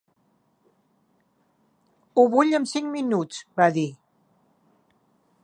"Ho 2.21 2.25
vull 2.37 2.57
en 2.61 2.67
cinc 2.73 2.91
minuts," 2.97 3.45
va 3.63 3.69
dir. 3.79 3.87